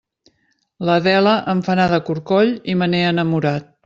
[0.87, 3.71] L'Adela em fa anar de corcoll i me n'he enamorat.